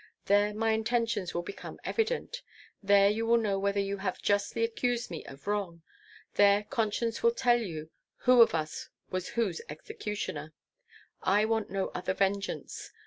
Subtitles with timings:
[0.25, 2.41] There my intentions will become evident;
[2.81, 5.83] there you will know whether you have justly accused me of wrong,
[6.33, 7.91] there conscience will tell you
[8.25, 10.53] who of us was whose executioner.
[11.21, 12.91] I want no other vengeance.